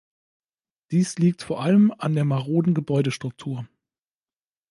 [0.89, 3.67] Dies liegt vor allem an der maroden Gebäudestruktur.